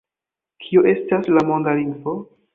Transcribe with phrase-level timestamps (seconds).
[0.63, 2.17] Kio estas la monda lingvo?